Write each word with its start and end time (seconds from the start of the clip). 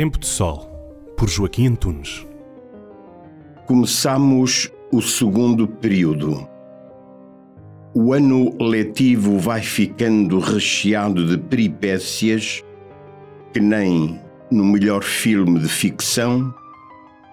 Tempo 0.00 0.18
de 0.18 0.26
Sol, 0.26 0.60
por 1.14 1.28
Joaquim 1.28 1.66
Antunes. 1.66 2.26
Começamos 3.66 4.72
o 4.90 5.02
segundo 5.02 5.68
período. 5.68 6.48
O 7.92 8.14
ano 8.14 8.56
letivo 8.58 9.38
vai 9.38 9.60
ficando 9.60 10.38
recheado 10.38 11.26
de 11.26 11.36
peripécias 11.36 12.64
que 13.52 13.60
nem 13.60 14.18
no 14.50 14.64
melhor 14.64 15.02
filme 15.02 15.60
de 15.60 15.68
ficção 15.68 16.50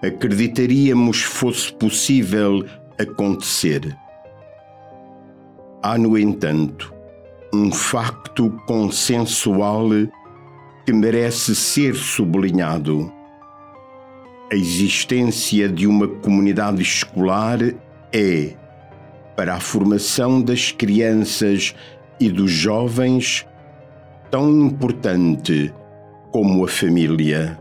acreditaríamos 0.02 1.22
fosse 1.22 1.72
possível 1.72 2.66
acontecer. 3.00 3.96
Há, 5.82 5.96
no 5.96 6.18
entanto, 6.18 6.92
um 7.50 7.72
facto 7.72 8.50
consensual 8.66 9.88
que 10.88 10.92
merece 10.94 11.54
ser 11.54 11.94
sublinhado. 11.94 13.12
A 14.50 14.54
existência 14.54 15.68
de 15.68 15.86
uma 15.86 16.08
comunidade 16.08 16.80
escolar 16.80 17.58
é, 18.10 18.54
para 19.36 19.56
a 19.56 19.60
formação 19.60 20.40
das 20.40 20.72
crianças 20.72 21.74
e 22.18 22.30
dos 22.30 22.50
jovens, 22.50 23.46
tão 24.30 24.50
importante 24.62 25.74
como 26.32 26.64
a 26.64 26.68
família. 26.68 27.58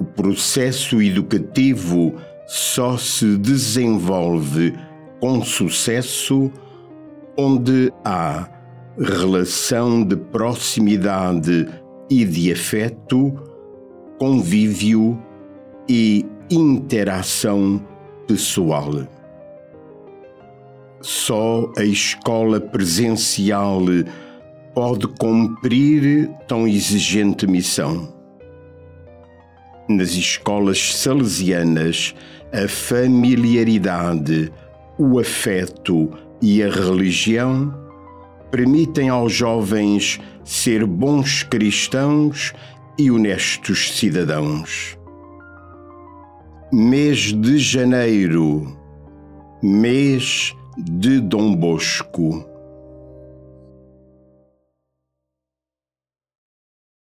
O 0.00 0.04
processo 0.04 1.00
educativo 1.00 2.16
só 2.48 2.98
se 2.98 3.38
desenvolve 3.38 4.74
com 5.20 5.40
sucesso 5.44 6.50
onde 7.38 7.92
há 8.04 8.59
relação 8.98 10.02
de 10.02 10.16
proximidade 10.16 11.68
e 12.10 12.24
de 12.24 12.52
afeto, 12.52 13.32
convívio 14.18 15.20
e 15.88 16.26
interação 16.50 17.80
pessoal. 18.26 18.90
Só 21.00 21.70
a 21.78 21.84
escola 21.84 22.60
presencial 22.60 23.80
pode 24.74 25.06
cumprir 25.06 26.28
tão 26.46 26.66
exigente 26.66 27.46
missão. 27.46 28.12
Nas 29.88 30.10
escolas 30.10 30.94
salesianas, 30.94 32.14
a 32.52 32.68
familiaridade, 32.68 34.52
o 34.98 35.18
afeto 35.18 36.10
e 36.42 36.62
a 36.62 36.70
religião 36.70 37.79
permitem 38.50 39.08
aos 39.08 39.32
jovens 39.32 40.20
ser 40.44 40.84
bons 40.84 41.42
cristãos 41.42 42.52
e 42.98 43.10
honestos 43.10 43.96
cidadãos. 43.98 44.98
Mês 46.72 47.32
de 47.32 47.58
janeiro, 47.58 48.76
mês 49.62 50.54
de 50.76 51.20
Dom 51.20 51.54
Bosco. 51.54 52.49